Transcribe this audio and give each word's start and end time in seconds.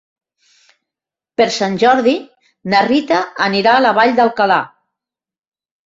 Per 1.41 1.47
Sant 1.59 1.77
Jordi 1.85 2.15
na 2.75 2.83
Rita 2.91 3.23
anirà 3.49 3.79
a 3.79 3.87
la 3.87 3.97
Vall 4.01 4.19
d'Alcalà. 4.23 4.63